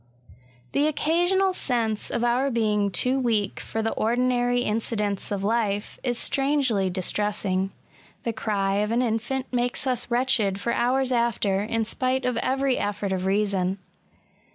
[0.71, 6.17] The occasional sense of our being too weak for the ordinary incidents of life, is
[6.17, 7.69] strangely dis« tressing.
[8.23, 12.79] The cry of an in&nt makes us wretched for hours after, in spite of every
[12.79, 13.77] effort of reason.